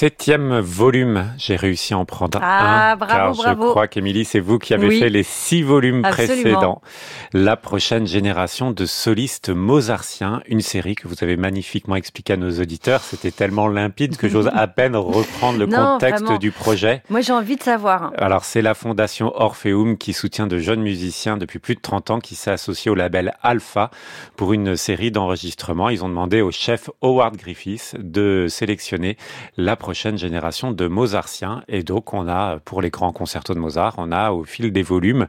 [0.00, 1.26] Septième volume.
[1.36, 2.96] J'ai réussi à en prendre ah, un.
[2.96, 6.80] Bravo, car je crois qu'Émilie, c'est vous qui avez fait les six volumes précédents.
[7.34, 12.50] La prochaine génération de solistes mozartiens, une série que vous avez magnifiquement expliqué à nos
[12.50, 13.02] auditeurs.
[13.02, 17.02] C'était tellement limpide que j'ose à peine reprendre le contexte du projet.
[17.10, 18.12] Moi, j'ai envie de savoir.
[18.16, 22.20] Alors, c'est la fondation Orpheum qui soutient de jeunes musiciens depuis plus de 30 ans
[22.20, 23.90] qui s'est associée au label Alpha
[24.36, 25.90] pour une série d'enregistrements.
[25.90, 29.18] Ils ont demandé au chef Howard Griffiths de sélectionner
[29.58, 31.64] la prochaine prochaine génération de Mozartiens.
[31.66, 34.82] Et donc, on a, pour les grands concertos de Mozart, on a au fil des
[34.84, 35.26] volumes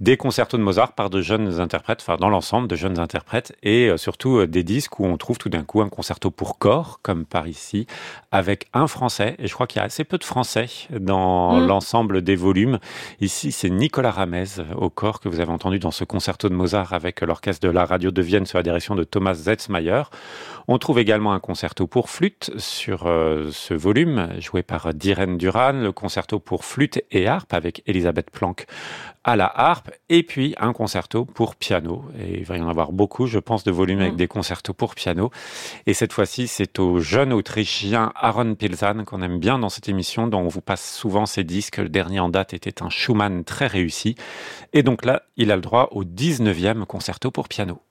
[0.00, 3.86] des concertos de Mozart par de jeunes interprètes, enfin, dans l'ensemble de jeunes interprètes, et
[3.86, 6.98] euh, surtout euh, des disques où on trouve tout d'un coup un concerto pour corps,
[7.04, 7.86] comme par ici,
[8.32, 9.36] avec un français.
[9.38, 11.66] Et je crois qu'il y a assez peu de français dans mmh.
[11.68, 12.80] l'ensemble des volumes.
[13.20, 16.54] Ici, c'est Nicolas Ramez euh, au corps que vous avez entendu dans ce concerto de
[16.54, 20.02] Mozart avec l'orchestre de la radio de Vienne sous la direction de Thomas Zetzmayer.
[20.66, 23.99] On trouve également un concerto pour flûte sur ce volume
[24.38, 28.66] joué par Diren Duran, le concerto pour flûte et harpe avec Elisabeth Planck
[29.22, 32.04] à la harpe, et puis un concerto pour piano.
[32.18, 34.16] Et il va y en avoir beaucoup, je pense, de volumes avec mm.
[34.16, 35.30] des concertos pour piano.
[35.86, 40.26] Et cette fois-ci, c'est au jeune Autrichien Aaron Pilzan qu'on aime bien dans cette émission,
[40.26, 41.76] dont on vous passe souvent ses disques.
[41.76, 44.14] Le dernier en date était un Schumann très réussi.
[44.72, 47.82] Et donc là, il a le droit au 19e concerto pour piano.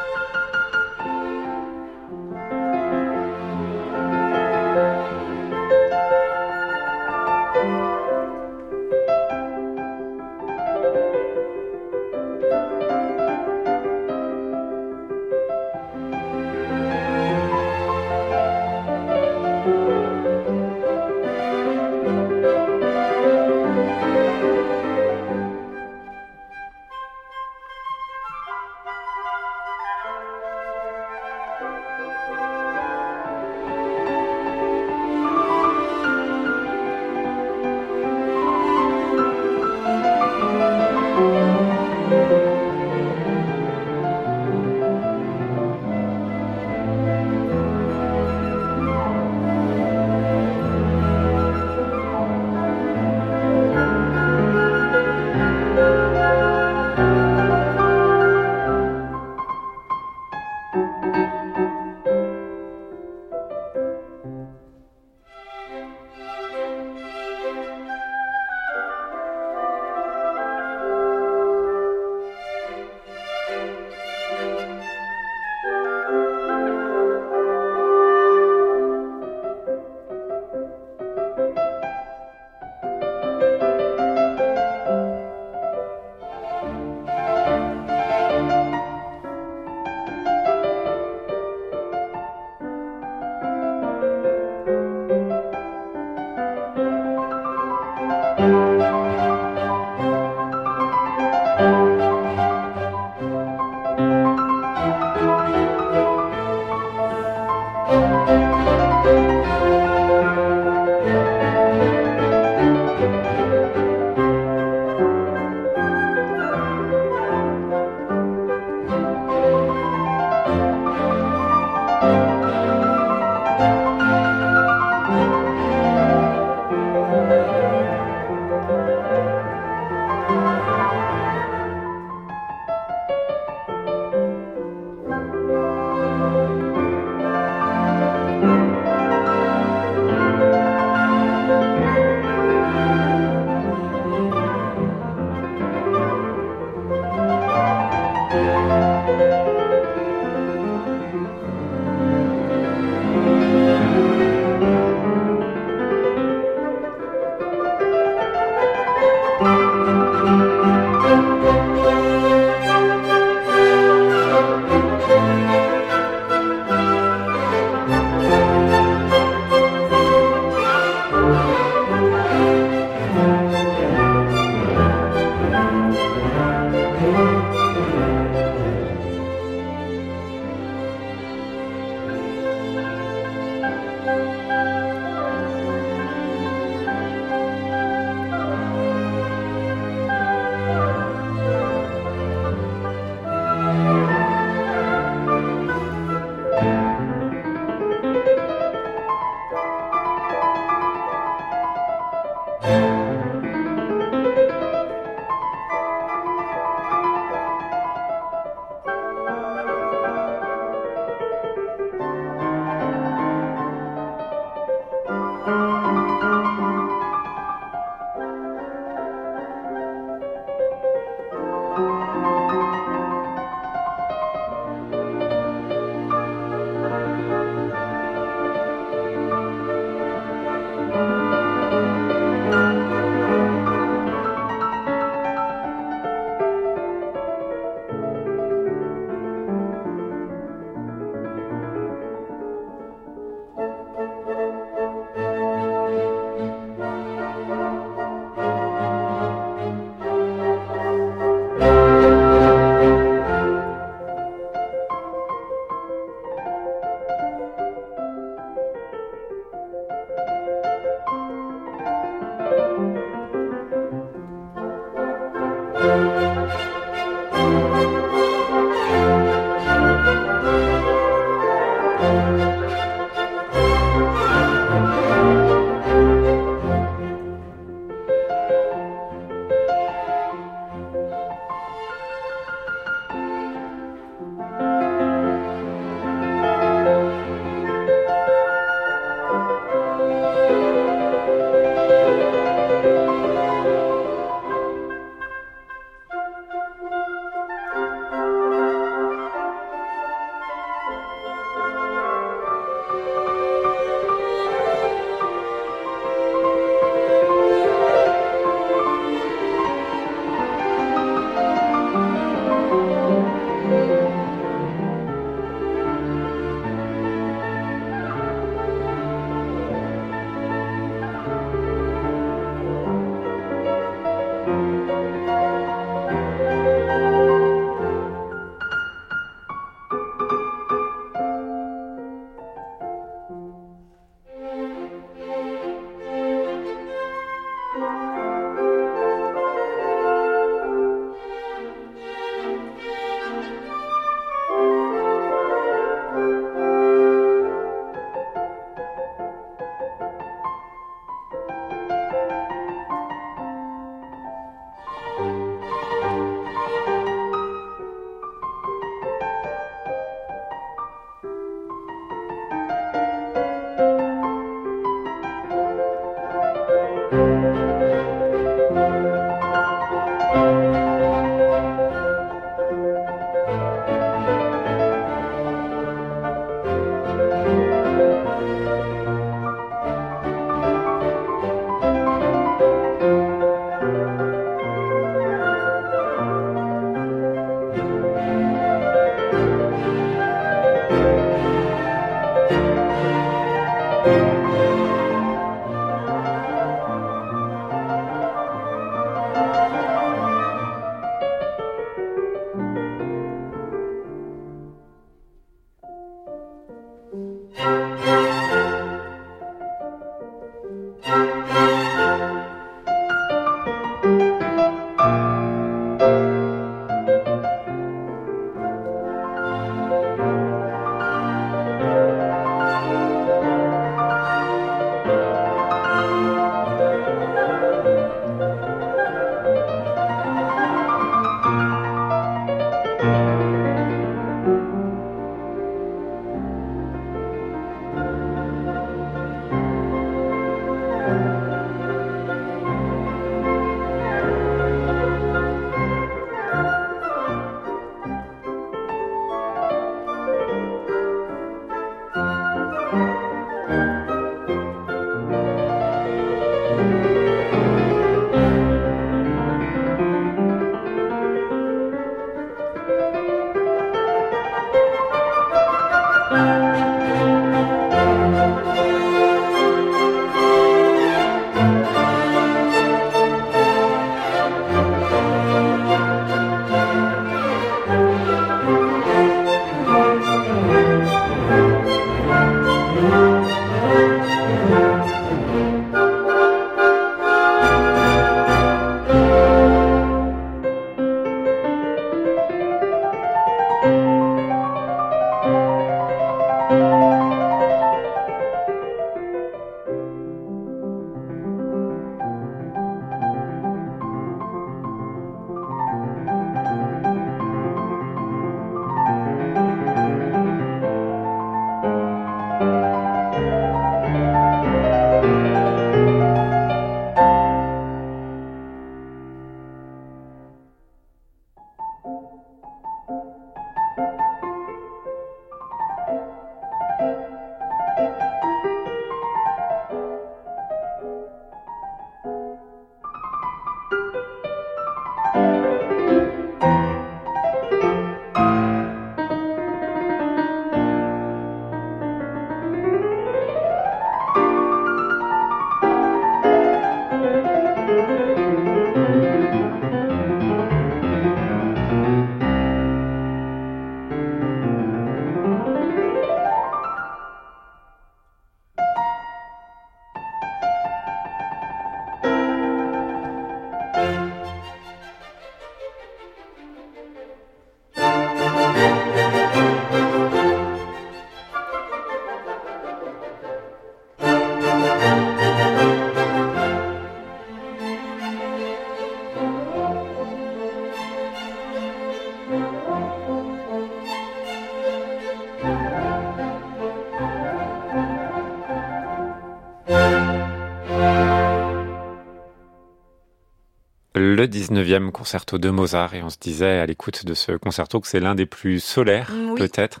[594.46, 598.06] Le 19e concerto de Mozart et on se disait à l'écoute de ce concerto que
[598.06, 599.58] c'est l'un des plus solaires Mm, oui.
[599.58, 600.00] peut-être,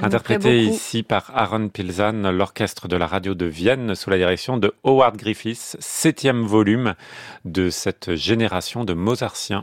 [0.00, 4.74] interprété ici par Aaron Pilzan, l'orchestre de la radio de Vienne sous la direction de
[4.84, 6.94] Howard Griffiths, septième volume
[7.44, 9.60] de cette génération de Mozartiens.